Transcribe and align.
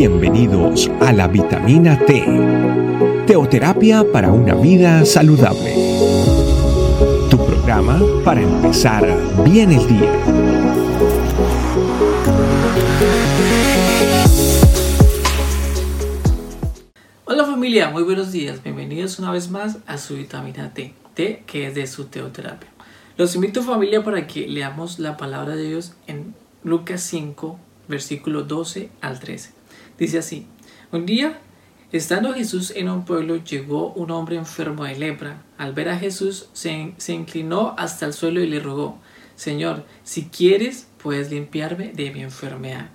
Bienvenidos 0.00 0.90
a 1.02 1.12
la 1.12 1.28
vitamina 1.28 1.98
T, 2.06 2.24
teoterapia 3.26 4.02
para 4.10 4.32
una 4.32 4.54
vida 4.54 5.04
saludable. 5.04 5.74
Tu 7.28 7.36
programa 7.36 8.00
para 8.24 8.40
empezar 8.40 9.04
bien 9.44 9.70
el 9.72 9.86
día. 9.86 10.10
Hola 17.26 17.44
familia, 17.44 17.90
muy 17.90 18.02
buenos 18.02 18.32
días. 18.32 18.62
Bienvenidos 18.62 19.18
una 19.18 19.32
vez 19.32 19.50
más 19.50 19.80
a 19.86 19.98
su 19.98 20.16
vitamina 20.16 20.72
T, 20.72 20.94
T 21.12 21.44
que 21.46 21.66
es 21.66 21.74
de 21.74 21.86
su 21.86 22.06
teoterapia. 22.06 22.70
Los 23.18 23.34
invito 23.34 23.62
familia 23.62 24.02
para 24.02 24.26
que 24.26 24.48
leamos 24.48 24.98
la 24.98 25.18
palabra 25.18 25.56
de 25.56 25.64
Dios 25.64 25.92
en 26.06 26.34
Lucas 26.64 27.02
5, 27.02 27.58
versículo 27.86 28.44
12 28.44 28.88
al 29.02 29.20
13. 29.20 29.59
Dice 30.00 30.18
así, 30.18 30.46
un 30.92 31.04
día, 31.04 31.38
estando 31.92 32.32
Jesús 32.32 32.72
en 32.74 32.88
un 32.88 33.04
pueblo, 33.04 33.36
llegó 33.36 33.92
un 33.92 34.10
hombre 34.10 34.36
enfermo 34.36 34.84
de 34.84 34.98
lepra. 34.98 35.42
Al 35.58 35.74
ver 35.74 35.90
a 35.90 35.98
Jesús, 35.98 36.48
se, 36.54 36.94
se 36.96 37.12
inclinó 37.12 37.74
hasta 37.76 38.06
el 38.06 38.14
suelo 38.14 38.42
y 38.42 38.46
le 38.46 38.60
rogó, 38.60 38.98
Señor, 39.36 39.84
si 40.02 40.24
quieres, 40.24 40.86
puedes 41.02 41.30
limpiarme 41.30 41.92
de 41.92 42.10
mi 42.12 42.22
enfermedad. 42.22 42.88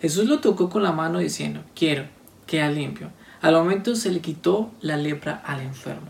Jesús 0.00 0.28
lo 0.28 0.38
tocó 0.38 0.70
con 0.70 0.84
la 0.84 0.92
mano 0.92 1.18
diciendo, 1.18 1.64
quiero, 1.74 2.04
queda 2.46 2.70
limpio. 2.70 3.10
Al 3.40 3.54
momento 3.54 3.96
se 3.96 4.12
le 4.12 4.20
quitó 4.20 4.70
la 4.80 4.96
lepra 4.96 5.42
al 5.44 5.62
enfermo. 5.62 6.06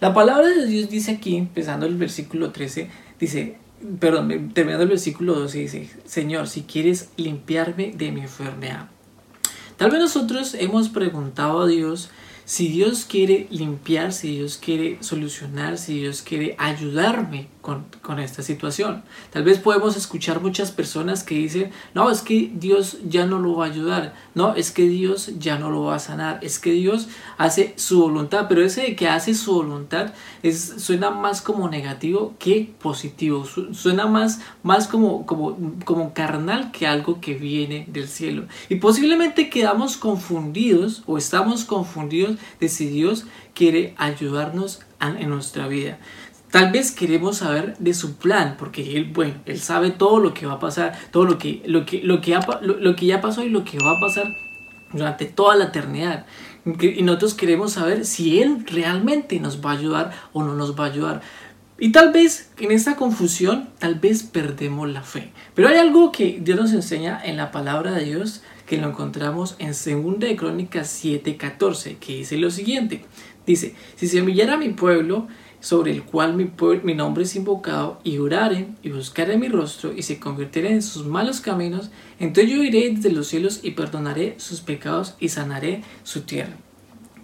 La 0.00 0.12
palabra 0.12 0.48
de 0.48 0.66
Dios 0.66 0.90
dice 0.90 1.12
aquí, 1.12 1.36
empezando 1.36 1.86
el 1.86 1.94
versículo 1.94 2.50
13, 2.50 2.90
dice, 3.20 3.58
perdón, 4.00 4.50
terminando 4.54 4.82
el 4.82 4.90
versículo 4.90 5.34
12, 5.34 5.58
dice, 5.58 5.90
Señor, 6.04 6.48
si 6.48 6.62
quieres 6.62 7.10
limpiarme 7.16 7.92
de 7.92 8.10
mi 8.10 8.22
enfermedad. 8.22 8.88
Tal 9.76 9.90
vez 9.90 10.00
nosotros 10.00 10.54
hemos 10.54 10.88
preguntado 10.88 11.62
a 11.62 11.66
Dios 11.66 12.10
si 12.44 12.68
Dios 12.68 13.04
quiere 13.04 13.46
limpiar, 13.50 14.12
si 14.12 14.36
Dios 14.36 14.58
quiere 14.58 14.98
solucionar, 15.00 15.78
si 15.78 16.00
Dios 16.00 16.22
quiere 16.22 16.54
ayudarme 16.58 17.48
con, 17.60 17.86
con, 18.02 18.18
esta 18.18 18.42
situación. 18.42 19.02
Tal 19.30 19.42
vez 19.42 19.58
podemos 19.58 19.96
escuchar 19.96 20.42
muchas 20.42 20.70
personas 20.70 21.22
que 21.24 21.36
dicen, 21.36 21.70
no, 21.94 22.10
es 22.10 22.20
que 22.20 22.50
Dios 22.54 22.98
ya 23.08 23.24
no 23.24 23.38
lo 23.38 23.56
va 23.56 23.64
a 23.64 23.68
ayudar, 23.70 24.14
no, 24.34 24.54
es 24.54 24.70
que 24.70 24.86
Dios 24.86 25.30
ya 25.38 25.58
no 25.58 25.70
lo 25.70 25.84
va 25.84 25.94
a 25.94 25.98
sanar, 25.98 26.40
es 26.42 26.58
que 26.58 26.72
Dios 26.72 27.08
hace 27.38 27.72
su 27.76 28.02
voluntad, 28.02 28.46
pero 28.50 28.62
ese 28.62 28.82
de 28.82 28.96
que 28.96 29.08
hace 29.08 29.32
su 29.32 29.54
voluntad 29.54 30.12
es, 30.42 30.74
suena 30.76 31.10
más 31.10 31.40
como 31.40 31.70
negativo 31.70 32.34
que 32.38 32.74
positivo, 32.82 33.46
suena 33.72 34.06
más, 34.06 34.42
más 34.62 34.86
como, 34.86 35.24
como, 35.24 35.56
como 35.86 36.12
carnal 36.12 36.70
que 36.70 36.86
algo 36.86 37.22
que 37.22 37.32
viene 37.32 37.86
del 37.88 38.08
cielo. 38.08 38.44
Y 38.68 38.74
posiblemente 38.74 39.48
quedamos 39.48 39.96
confundidos 39.96 41.02
o 41.06 41.16
estamos 41.16 41.64
confundidos 41.64 42.33
de 42.60 42.68
si 42.68 42.88
Dios 42.88 43.26
quiere 43.54 43.94
ayudarnos 43.96 44.80
en 45.00 45.28
nuestra 45.28 45.68
vida. 45.68 45.98
Tal 46.50 46.70
vez 46.70 46.92
queremos 46.92 47.38
saber 47.38 47.76
de 47.78 47.94
su 47.94 48.16
plan, 48.16 48.54
porque 48.56 48.96
él, 48.96 49.10
bueno, 49.12 49.34
él 49.44 49.58
sabe 49.58 49.90
todo 49.90 50.20
lo 50.20 50.32
que 50.34 50.46
va 50.46 50.54
a 50.54 50.58
pasar, 50.60 50.96
todo 51.10 51.24
lo 51.24 51.36
que, 51.36 51.62
lo 51.66 51.84
que, 51.84 52.00
lo 52.02 52.20
que, 52.20 52.38
lo, 52.62 52.78
lo 52.78 52.94
que 52.94 53.06
ya 53.06 53.20
pasó 53.20 53.42
y 53.42 53.48
lo 53.48 53.64
que 53.64 53.78
va 53.78 53.96
a 53.96 54.00
pasar 54.00 54.32
durante 54.92 55.24
toda 55.24 55.56
la 55.56 55.64
eternidad. 55.64 56.26
Y 56.64 57.02
nosotros 57.02 57.34
queremos 57.34 57.72
saber 57.72 58.06
si 58.06 58.40
Él 58.40 58.64
realmente 58.66 59.40
nos 59.40 59.64
va 59.64 59.72
a 59.72 59.78
ayudar 59.78 60.12
o 60.32 60.42
no 60.44 60.54
nos 60.54 60.78
va 60.78 60.84
a 60.84 60.90
ayudar. 60.90 61.22
Y 61.78 61.90
tal 61.90 62.12
vez 62.12 62.52
en 62.58 62.70
esta 62.70 62.94
confusión, 62.94 63.68
tal 63.78 63.96
vez 63.96 64.22
perdemos 64.22 64.88
la 64.88 65.02
fe. 65.02 65.32
Pero 65.54 65.68
hay 65.68 65.76
algo 65.76 66.12
que 66.12 66.38
Dios 66.40 66.58
nos 66.58 66.72
enseña 66.72 67.20
en 67.22 67.36
la 67.36 67.50
palabra 67.50 67.90
de 67.90 68.04
Dios 68.04 68.42
que 68.66 68.78
lo 68.78 68.88
encontramos 68.88 69.56
en 69.58 69.68
2 69.68 70.18
de 70.18 70.36
Crónicas 70.36 70.88
7:14, 71.02 71.98
que 71.98 72.16
dice 72.16 72.36
lo 72.36 72.50
siguiente. 72.50 73.04
Dice, 73.46 73.74
si 73.96 74.08
se 74.08 74.22
humillara 74.22 74.56
mi 74.56 74.70
pueblo, 74.70 75.28
sobre 75.64 75.92
el 75.92 76.02
cual 76.02 76.34
mi, 76.34 76.50
mi, 76.82 76.94
nombre 76.94 77.24
es 77.24 77.36
invocado, 77.36 77.98
y 78.04 78.18
oraren 78.18 78.76
y 78.82 78.90
buscaren 78.90 79.40
mi 79.40 79.48
rostro 79.48 79.94
y 79.94 80.02
se 80.02 80.20
convirtieren 80.20 80.74
en 80.74 80.82
sus 80.82 81.06
malos 81.06 81.40
caminos, 81.40 81.90
entonces 82.20 82.52
yo 82.52 82.62
iré 82.62 82.90
desde 82.90 83.10
los 83.10 83.28
cielos 83.28 83.60
y 83.62 83.70
perdonaré 83.70 84.34
sus 84.38 84.60
pecados 84.60 85.14
y 85.20 85.30
sanaré 85.30 85.82
su 86.02 86.20
tierra. 86.20 86.52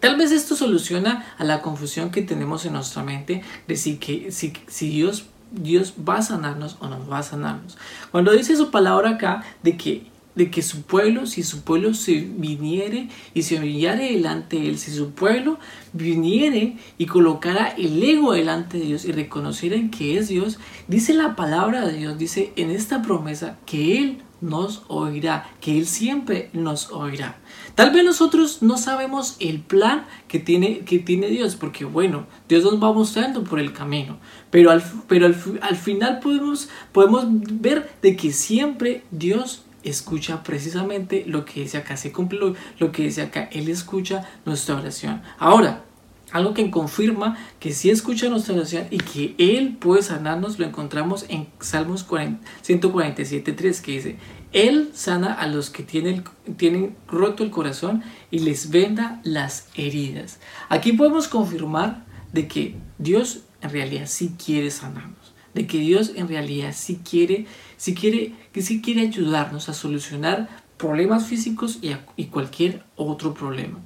Tal 0.01 0.17
vez 0.17 0.33
esto 0.33 0.57
soluciona 0.57 1.35
a 1.37 1.45
la 1.45 1.61
confusión 1.61 2.11
que 2.11 2.23
tenemos 2.23 2.65
en 2.65 2.73
nuestra 2.73 3.03
mente 3.03 3.43
de 3.69 3.77
si, 3.77 3.99
que, 3.99 4.33
si, 4.33 4.55
si 4.67 4.89
Dios, 4.89 5.27
Dios 5.51 5.93
va 6.09 6.17
a 6.17 6.23
sanarnos 6.23 6.79
o 6.81 6.89
no 6.89 7.07
va 7.07 7.19
a 7.19 7.23
sanarnos. 7.23 7.77
Cuando 8.11 8.33
dice 8.33 8.57
su 8.57 8.71
palabra 8.71 9.11
acá 9.11 9.45
de 9.63 9.77
que 9.77 10.10
de 10.35 10.51
que 10.51 10.63
su 10.63 10.83
pueblo, 10.83 11.27
si 11.27 11.43
su 11.43 11.63
pueblo 11.63 11.95
se 11.95 12.15
viniere 12.15 13.09
y 13.35 13.43
se 13.43 13.57
humillare 13.57 14.13
delante 14.13 14.59
de 14.59 14.69
él, 14.69 14.79
si 14.79 14.93
su 14.93 15.11
pueblo 15.11 15.59
viniere 15.93 16.77
y 16.99 17.07
colocara 17.07 17.69
el 17.77 18.03
ego 18.03 18.33
delante 18.33 18.79
de 18.79 18.87
Dios 18.87 19.05
y 19.05 19.13
reconociera 19.13 19.77
que 19.91 20.19
es 20.19 20.29
Dios, 20.29 20.59
dice 20.89 21.15
la 21.15 21.37
palabra 21.37 21.87
de 21.87 21.95
Dios, 21.95 22.19
dice 22.19 22.53
en 22.57 22.71
esta 22.71 23.03
promesa 23.03 23.59
que 23.67 23.99
Él 23.99 24.23
nos 24.41 24.85
oirá, 24.89 25.51
que 25.61 25.77
Él 25.79 25.87
siempre 25.87 26.49
nos 26.53 26.91
oirá. 26.93 27.39
Tal 27.75 27.91
vez 27.91 28.05
nosotros 28.05 28.63
no 28.63 28.79
sabemos 28.79 29.37
el 29.39 29.61
plan 29.61 30.07
que 30.29 30.39
tiene, 30.39 30.81
que 30.81 30.99
tiene 30.99 31.29
Dios, 31.29 31.57
porque 31.57 31.85
bueno, 31.85 32.27
Dios 32.49 32.65
nos 32.65 32.83
va 32.83 32.93
mostrando 32.93 33.45
por 33.45 33.59
el 33.59 33.73
camino, 33.73 34.19
pero 34.51 34.71
al, 34.71 34.83
pero 35.09 35.27
al, 35.27 35.37
al 35.61 35.77
final 35.77 36.21
podemos, 36.21 36.69
podemos 36.93 37.27
ver 37.29 37.91
de 38.01 38.17
que 38.17 38.33
siempre 38.33 39.03
Dios 39.11 39.65
escucha 39.85 40.43
precisamente 40.43 41.25
lo 41.27 41.45
que 41.45 41.61
dice 41.61 41.79
acá, 41.79 41.97
se 41.97 42.13
cumple 42.13 42.55
lo, 42.79 42.93
que 42.93 43.05
dice 43.05 43.23
acá, 43.23 43.49
Él 43.53 43.69
escucha 43.69 44.29
nuestra 44.45 44.77
oración. 44.77 45.23
Ahora, 45.39 45.85
algo 46.33 46.55
que 46.55 46.71
confirma 46.71 47.37
que 47.59 47.73
sí 47.73 47.91
escucha 47.91 48.29
nuestra 48.29 48.55
oración 48.55 48.87
y 48.91 48.99
que 48.99 49.35
Él 49.39 49.77
puede 49.79 50.03
sanarnos, 50.03 50.59
lo 50.59 50.67
encontramos 50.67 51.25
en 51.29 51.49
Salmos 51.61 52.07
147.3 52.07 53.81
que 53.81 53.93
dice, 53.93 54.17
Él 54.53 54.91
sana 54.95 55.33
a 55.35 55.47
los 55.47 55.71
que 55.71 55.83
tienen, 55.83 56.25
tienen 56.57 56.97
roto 57.09 57.43
el 57.43 57.51
corazón 57.51 58.03
y 58.31 58.41
les 58.41 58.71
venda 58.71 59.21
las 59.25 59.69
heridas. 59.75 60.39
Aquí 60.69 60.93
podemos 60.93 61.27
confirmar 61.29 62.05
de 62.33 62.47
que 62.47 62.77
Dios 62.99 63.41
en 63.61 63.71
realidad 63.71 64.07
sí 64.07 64.35
quiere 64.43 64.71
sanarnos 64.71 65.21
de 65.55 65.67
que 65.67 65.79
Dios 65.79 66.13
en 66.17 66.29
realidad 66.29 66.75
sí 66.77 67.01
quiere, 67.09 67.47
sí 67.77 67.95
quiere, 67.95 68.35
que 68.53 68.63
sí 68.63 68.81
quiere 68.81 69.03
ayudarnos 69.03 69.69
a 69.69 69.75
solucionar 69.75 70.49
problemas 70.77 71.27
físicos 71.27 71.79
y, 71.83 71.95
y 72.17 72.27
cualquier 72.27 72.83
otro 72.97 73.35
problema. 73.35 73.79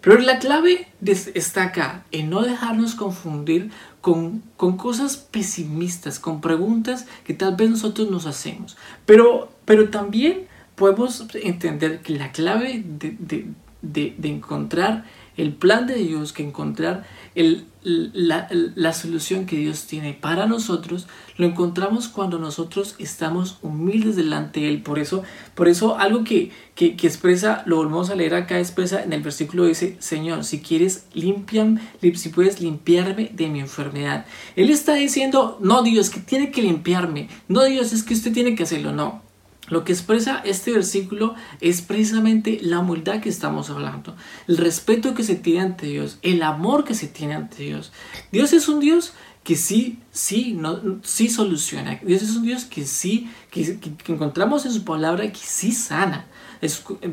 Pero 0.00 0.18
la 0.18 0.38
clave 0.38 0.86
está 1.02 1.64
acá, 1.64 2.04
en 2.10 2.30
no 2.30 2.42
dejarnos 2.42 2.94
confundir 2.94 3.70
con, 4.00 4.42
con, 4.56 4.78
cosas 4.78 5.18
pesimistas, 5.18 6.18
con 6.18 6.40
preguntas 6.40 7.06
que 7.24 7.34
tal 7.34 7.54
vez 7.56 7.68
nosotros 7.68 8.10
nos 8.10 8.24
hacemos. 8.26 8.78
Pero, 9.04 9.52
pero 9.66 9.90
también 9.90 10.46
podemos 10.74 11.26
entender 11.34 12.00
que 12.00 12.14
la 12.16 12.32
clave 12.32 12.82
de, 12.86 13.14
de, 13.18 13.46
de, 13.82 14.14
de 14.16 14.28
encontrar 14.28 15.04
el 15.40 15.54
plan 15.54 15.86
de 15.86 15.94
Dios, 15.94 16.32
que 16.32 16.42
encontrar 16.42 17.06
el, 17.34 17.66
la, 17.82 18.48
la, 18.50 18.92
solución 18.92 19.46
que 19.46 19.56
Dios 19.56 19.86
tiene 19.86 20.12
para 20.12 20.46
nosotros, 20.46 21.06
lo 21.36 21.46
encontramos 21.46 22.08
cuando 22.08 22.38
nosotros 22.38 22.94
estamos 22.98 23.58
humildes 23.62 24.16
delante 24.16 24.60
de 24.60 24.68
Él. 24.68 24.82
Por 24.82 24.98
eso, 24.98 25.22
por 25.54 25.68
eso 25.68 25.98
algo 25.98 26.24
que, 26.24 26.50
que, 26.74 26.96
que 26.96 27.06
expresa, 27.06 27.62
lo 27.66 27.76
volvemos 27.76 28.10
a 28.10 28.16
leer 28.16 28.34
acá, 28.34 28.58
expresa 28.58 29.02
en 29.02 29.12
el 29.12 29.22
versículo 29.22 29.64
dice, 29.64 29.96
Señor, 30.00 30.44
si 30.44 30.60
quieres, 30.60 31.06
limpian, 31.14 31.80
si 32.14 32.28
puedes 32.28 32.60
limpiarme 32.60 33.30
de 33.32 33.48
mi 33.48 33.60
enfermedad. 33.60 34.26
Él 34.56 34.70
está 34.70 34.94
diciendo, 34.94 35.58
no 35.60 35.82
Dios, 35.82 36.10
que 36.10 36.20
tiene 36.20 36.50
que 36.50 36.62
limpiarme. 36.62 37.28
No 37.48 37.64
Dios, 37.64 37.92
es 37.92 38.02
que 38.02 38.14
usted 38.14 38.32
tiene 38.32 38.54
que 38.54 38.64
hacerlo. 38.64 38.92
No, 38.92 39.22
lo 39.70 39.84
que 39.84 39.92
expresa 39.92 40.42
este 40.44 40.72
versículo 40.72 41.34
es 41.60 41.80
precisamente 41.80 42.58
la 42.60 42.80
humildad 42.80 43.20
que 43.20 43.28
estamos 43.28 43.70
hablando, 43.70 44.16
el 44.48 44.58
respeto 44.58 45.14
que 45.14 45.22
se 45.22 45.36
tiene 45.36 45.60
ante 45.60 45.86
Dios, 45.86 46.18
el 46.22 46.42
amor 46.42 46.84
que 46.84 46.94
se 46.94 47.06
tiene 47.06 47.34
ante 47.34 47.62
Dios. 47.62 47.92
Dios 48.32 48.52
es 48.52 48.68
un 48.68 48.80
Dios 48.80 49.14
que 49.44 49.56
sí, 49.56 49.98
sí, 50.10 50.52
no, 50.52 51.00
sí 51.02 51.28
soluciona. 51.28 51.98
Dios 52.02 52.22
es 52.22 52.36
un 52.36 52.42
Dios 52.42 52.64
que 52.64 52.84
sí, 52.84 53.30
que, 53.50 53.78
encontramos 54.08 54.66
en 54.66 54.72
su 54.72 54.84
palabra 54.84 55.30
que 55.32 55.38
sí 55.38 55.72
sana. 55.72 56.26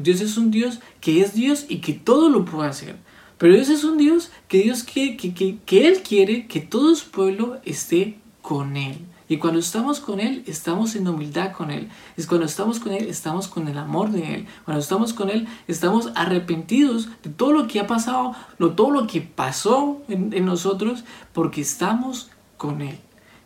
Dios 0.01 0.21
es 0.21 0.37
un 0.37 0.51
Dios 0.51 0.79
que 0.99 1.21
es 1.21 1.33
Dios 1.33 1.65
y 1.69 1.77
que 1.77 1.93
todo 1.93 2.29
lo 2.29 2.43
puede 2.43 2.69
hacer. 2.69 2.97
Pero 3.37 3.53
Dios 3.53 3.69
es 3.69 3.83
un 3.83 3.97
Dios 3.97 4.31
que 4.47 4.63
Dios 4.63 4.83
que, 4.83 5.15
que, 5.15 5.57
que 5.63 5.87
Él 5.87 6.01
quiere 6.01 6.47
que 6.47 6.59
todo 6.59 6.95
su 6.95 7.09
pueblo 7.11 7.59
esté 7.63 8.17
con 8.41 8.75
Él. 8.75 8.97
Y 9.29 9.37
cuando 9.37 9.59
estamos 9.59 9.99
con 9.99 10.19
Él, 10.19 10.43
estamos 10.47 10.95
en 10.95 11.07
humildad 11.07 11.51
con 11.51 11.69
Él. 11.69 11.89
Es 12.15 12.27
cuando 12.27 12.45
estamos 12.45 12.79
con 12.79 12.93
Él, 12.93 13.07
estamos 13.07 13.47
con 13.47 13.67
el 13.67 13.77
amor 13.77 14.11
de 14.11 14.35
Él. 14.35 14.47
Cuando 14.63 14.81
estamos 14.81 15.13
con 15.13 15.29
Él, 15.29 15.47
estamos 15.67 16.11
arrepentidos 16.15 17.09
de 17.23 17.29
todo 17.29 17.51
lo 17.51 17.67
que 17.67 17.79
ha 17.79 17.87
pasado, 17.87 18.35
de 18.57 18.69
todo 18.69 18.91
lo 18.91 19.05
que 19.07 19.21
pasó 19.21 20.01
en, 20.07 20.45
nosotros, 20.45 21.03
porque 21.33 21.61
estamos 21.61 22.29
con 22.55 22.81
Él. 22.81 22.99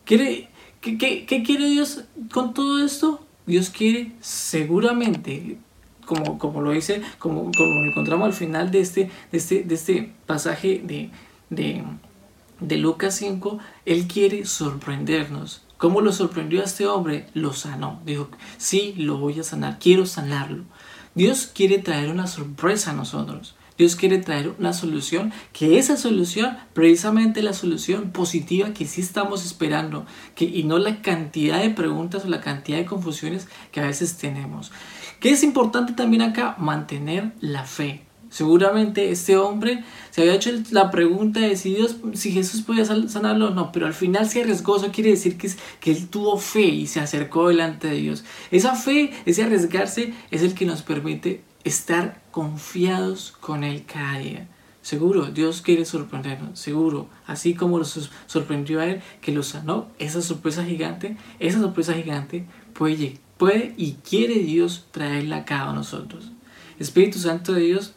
¿Quiere, 0.06 0.50
qué, 0.82 0.98
qué, 0.98 1.26
¿Qué 1.26 1.42
quiere 1.42 1.66
Dios 1.66 2.04
con 2.32 2.54
todo 2.54 2.84
esto? 2.86 3.26
Dios 3.48 3.70
quiere 3.70 4.12
seguramente 4.22 5.58
como, 6.06 6.38
como 6.38 6.62
lo 6.62 6.72
dice, 6.72 7.02
como, 7.20 7.52
como 7.52 7.82
lo 7.82 7.90
encontramos 7.90 8.26
al 8.26 8.34
final 8.34 8.70
de 8.70 8.82
este, 8.82 9.10
de 9.32 9.38
este, 9.38 9.64
de 9.64 9.76
este 9.76 10.14
pasaje 10.26 10.82
de, 10.84 11.10
de, 11.50 11.84
de 12.60 12.78
Lucas 12.78 13.16
5, 13.16 13.60
Él 13.86 14.08
quiere 14.08 14.46
sorprendernos. 14.46 15.64
¿Cómo 15.82 16.02
lo 16.02 16.14
sorprendió 16.14 16.62
a 16.62 16.66
este 16.66 16.86
hombre? 16.86 17.26
Lo 17.34 17.54
sanó. 17.54 18.02
Dijo, 18.06 18.30
sí, 18.60 18.94
lo 18.98 19.18
voy 19.18 19.40
a 19.40 19.44
sanar, 19.44 19.80
quiero 19.80 20.06
sanarlo. 20.06 20.64
Dios 21.16 21.48
quiere 21.52 21.80
traer 21.80 22.12
una 22.12 22.28
sorpresa 22.28 22.92
a 22.92 22.94
nosotros. 22.94 23.56
Dios 23.80 23.96
quiere 23.96 24.20
traer 24.20 24.54
una 24.60 24.74
solución, 24.74 25.34
que 25.54 25.80
esa 25.80 25.98
solución, 25.98 26.56
precisamente 26.74 27.42
la 27.42 27.54
solución 27.54 28.12
positiva 28.12 28.76
que 28.76 28.86
sí 28.86 29.02
estamos 29.02 29.44
esperando, 29.44 30.06
que, 30.36 30.46
y 30.46 30.66
no 30.66 30.78
la 30.78 31.02
cantidad 31.02 31.60
de 31.60 31.72
preguntas 31.72 32.26
o 32.26 32.28
la 32.28 32.42
cantidad 32.42 32.78
de 32.78 32.86
confusiones 32.86 33.48
que 33.72 33.80
a 33.80 33.88
veces 33.88 34.18
tenemos. 34.18 34.72
¿Qué 35.20 35.32
es 35.32 35.42
importante 35.42 35.94
también 35.94 36.22
acá? 36.22 36.58
Mantener 36.60 37.34
la 37.40 37.64
fe. 37.64 38.06
Seguramente 38.32 39.12
este 39.12 39.36
hombre 39.36 39.84
se 40.10 40.22
había 40.22 40.36
hecho 40.36 40.52
la 40.72 40.90
pregunta 40.90 41.42
de 41.42 41.58
si, 41.58 41.76
Dios, 41.76 41.98
si 42.14 42.32
Jesús 42.32 42.62
podía 42.62 42.86
sanarlo 42.86 43.50
o 43.50 43.50
no, 43.50 43.74
pero 43.74 43.88
al 43.88 43.94
final 43.94 44.28
se 44.28 44.42
arriesgó, 44.42 44.78
eso 44.78 44.90
quiere 44.90 45.10
decir 45.10 45.38
que, 45.38 45.48
es, 45.48 45.58
que 45.82 45.92
él 45.92 46.08
tuvo 46.08 46.38
fe 46.38 46.62
y 46.62 46.88
se 46.88 47.02
acercó 47.02 47.50
delante 47.50 47.90
de 47.90 47.98
Dios. 47.98 48.24
Esa 48.50 48.76
fe, 48.76 49.12
ese 49.26 49.44
arriesgarse, 49.44 50.14
es 50.32 50.44
el 50.44 50.54
que 50.54 50.66
nos 50.66 50.82
permite 50.82 51.44
estar 51.66 52.22
confiados 52.32 53.34
con 53.38 53.66
Él 53.66 53.84
cada 53.86 54.20
día. 54.20 54.48
Seguro, 54.82 55.26
Dios 55.26 55.62
quiere 55.62 55.84
sorprendernos, 55.84 56.58
seguro, 56.58 57.10
así 57.28 57.54
como 57.54 57.80
lo 57.80 57.86
sorprendió 57.86 58.80
a 58.80 58.88
Él, 58.88 59.02
que 59.20 59.34
lo 59.34 59.44
sanó, 59.44 59.90
esa 60.00 60.22
sorpresa 60.22 60.64
gigante, 60.64 61.18
esa 61.40 61.60
sorpresa 61.60 61.94
gigante 61.94 62.46
puede, 62.74 63.20
puede 63.38 63.74
y 63.76 63.98
quiere 64.10 64.36
Dios 64.36 64.86
traerla 64.92 65.38
a 65.38 65.46
cada 65.46 65.74
nosotros. 65.74 66.32
Espíritu 66.80 67.20
Santo 67.20 67.54
de 67.54 67.62
Dios, 67.62 67.94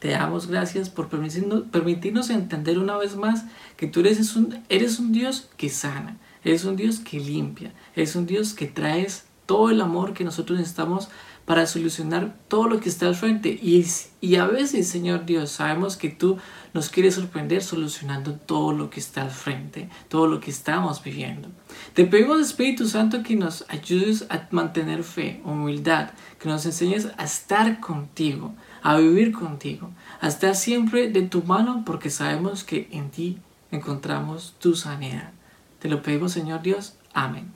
te 0.00 0.08
damos 0.08 0.48
gracias 0.48 0.88
por 0.88 1.08
permitirnos, 1.08 2.30
entender 2.30 2.78
una 2.78 2.96
vez 2.96 3.16
más 3.16 3.44
que 3.76 3.86
tú 3.86 4.00
eres 4.00 4.34
un, 4.34 4.58
eres 4.68 4.98
un 4.98 5.12
Dios 5.12 5.48
que 5.56 5.68
sana, 5.68 6.16
eres 6.42 6.64
un 6.64 6.74
Dios 6.74 6.98
que 6.98 7.20
limpia, 7.20 7.72
eres 7.94 8.16
un 8.16 8.26
Dios 8.26 8.54
que 8.54 8.66
traes 8.66 9.26
todo 9.46 9.70
el 9.70 9.80
amor 9.80 10.14
que 10.14 10.24
nosotros 10.24 10.58
necesitamos 10.58 11.08
para 11.44 11.66
solucionar 11.66 12.36
todo 12.48 12.68
lo 12.68 12.80
que 12.80 12.88
está 12.88 13.08
al 13.08 13.16
frente. 13.16 13.48
Y, 13.48 13.84
y 14.20 14.36
a 14.36 14.46
veces, 14.46 14.88
Señor 14.88 15.26
Dios, 15.26 15.50
sabemos 15.50 15.96
que 15.96 16.08
tú 16.08 16.38
nos 16.72 16.88
quieres 16.88 17.16
sorprender 17.16 17.62
solucionando 17.62 18.34
todo 18.34 18.72
lo 18.72 18.88
que 18.88 19.00
está 19.00 19.22
al 19.22 19.30
frente, 19.30 19.88
todo 20.08 20.28
lo 20.28 20.40
que 20.40 20.50
estamos 20.50 21.02
viviendo. 21.02 21.48
Te 21.92 22.04
pedimos, 22.04 22.40
Espíritu 22.40 22.86
Santo, 22.86 23.22
que 23.22 23.34
nos 23.34 23.64
ayudes 23.68 24.26
a 24.30 24.46
mantener 24.52 25.02
fe, 25.02 25.40
humildad, 25.44 26.10
que 26.38 26.48
nos 26.48 26.64
enseñes 26.64 27.08
a 27.18 27.24
estar 27.24 27.80
contigo, 27.80 28.54
a 28.82 28.96
vivir 28.96 29.32
contigo, 29.32 29.90
a 30.20 30.28
estar 30.28 30.54
siempre 30.54 31.10
de 31.10 31.22
tu 31.22 31.42
mano 31.42 31.82
porque 31.84 32.10
sabemos 32.10 32.64
que 32.64 32.88
en 32.92 33.10
ti 33.10 33.38
encontramos 33.70 34.54
tu 34.58 34.74
sanidad. 34.74 35.30
Te 35.78 35.88
lo 35.88 36.02
pedimos, 36.02 36.32
Señor 36.32 36.62
Dios. 36.62 36.94
Amén. 37.12 37.52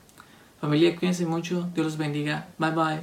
Familia, 0.61 0.97
cuídense 0.97 1.27
mucho. 1.27 1.69
Dios 1.75 1.87
los 1.87 1.97
bendiga. 1.99 2.49
Bye 2.59 2.71
bye. 2.71 3.01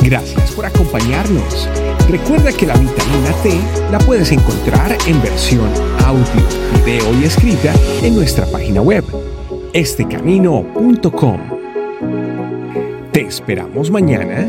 Gracias 0.00 0.52
por 0.52 0.64
acompañarnos. 0.64 1.68
Recuerda 2.08 2.52
que 2.52 2.66
la 2.66 2.76
vitamina 2.76 3.32
T 3.42 3.60
la 3.90 3.98
puedes 3.98 4.30
encontrar 4.30 4.96
en 5.06 5.20
versión 5.20 5.68
audio, 6.04 6.24
video 6.84 7.20
y 7.20 7.24
escrita 7.24 7.74
en 8.02 8.14
nuestra 8.14 8.46
página 8.46 8.80
web, 8.80 9.04
estecamino.com. 9.72 11.40
Te 13.12 13.22
esperamos 13.22 13.90
mañana 13.90 14.48